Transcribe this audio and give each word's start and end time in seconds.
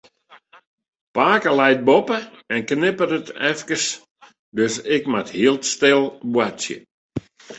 Pake 1.15 1.51
leit 1.59 1.81
boppe 1.89 2.17
en 2.53 2.61
knipperet 2.69 3.27
efkes, 3.49 3.85
dus 4.57 4.73
ik 4.95 5.03
moat 5.11 5.29
heel 5.39 5.57
stil 5.73 6.01
boartsje. 6.33 6.77